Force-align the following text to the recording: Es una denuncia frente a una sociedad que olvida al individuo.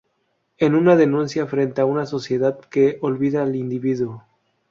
Es 0.57 0.71
una 0.71 0.95
denuncia 0.95 1.45
frente 1.45 1.79
a 1.79 1.85
una 1.85 2.07
sociedad 2.07 2.59
que 2.59 2.97
olvida 3.01 3.43
al 3.43 3.55
individuo. 3.55 4.23